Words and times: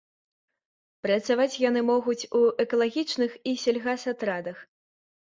Працаваць 1.07 1.59
яны 1.69 1.85
могуць 1.91 2.19
у 2.41 2.43
экалагічных 2.67 3.31
і 3.53 3.57
сельгасатрадах. 3.69 4.69